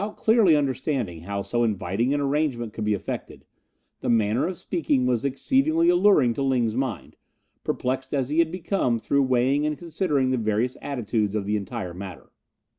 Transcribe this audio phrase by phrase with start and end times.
[0.01, 3.45] Without clearly understanding how so inviting an arrangement could be effected,
[3.99, 7.17] the manner of speaking was exceedingly alluring to Ling's mind,
[7.63, 11.93] perplexed as he had become through weighing and considering the various attitudes of the entire
[11.93, 12.31] matter.